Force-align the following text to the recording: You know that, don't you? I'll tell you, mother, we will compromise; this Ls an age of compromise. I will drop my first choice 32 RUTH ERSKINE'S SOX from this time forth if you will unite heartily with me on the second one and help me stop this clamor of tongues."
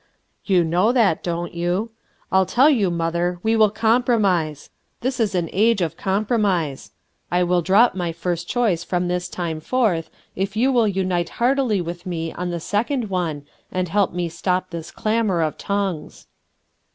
You 0.45 0.63
know 0.63 0.91
that, 0.93 1.21
don't 1.21 1.53
you? 1.53 1.91
I'll 2.31 2.47
tell 2.47 2.71
you, 2.71 2.89
mother, 2.89 3.37
we 3.43 3.55
will 3.55 3.69
compromise; 3.69 4.71
this 5.01 5.19
Ls 5.19 5.35
an 5.35 5.47
age 5.53 5.79
of 5.79 5.95
compromise. 5.95 6.89
I 7.29 7.43
will 7.43 7.61
drop 7.61 7.93
my 7.93 8.11
first 8.11 8.47
choice 8.47 8.81
32 8.81 8.81
RUTH 8.81 8.81
ERSKINE'S 8.81 8.81
SOX 8.81 8.89
from 8.89 9.07
this 9.07 9.29
time 9.29 9.59
forth 9.59 10.09
if 10.35 10.57
you 10.57 10.71
will 10.71 10.87
unite 10.87 11.29
heartily 11.37 11.81
with 11.81 12.07
me 12.07 12.33
on 12.33 12.49
the 12.49 12.59
second 12.59 13.11
one 13.11 13.45
and 13.71 13.89
help 13.89 14.11
me 14.11 14.27
stop 14.27 14.71
this 14.71 14.89
clamor 14.89 15.43
of 15.43 15.59
tongues." 15.59 16.25